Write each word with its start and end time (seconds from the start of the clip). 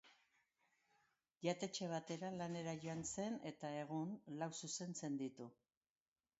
Jatetxe 1.47 1.89
batera 1.91 2.33
lanera 2.39 2.75
joan 2.87 3.05
zen, 3.11 3.39
eta, 3.53 3.73
egun, 3.85 4.19
lau 4.43 4.51
zuzentzen 4.65 5.23
ditu. 5.25 5.51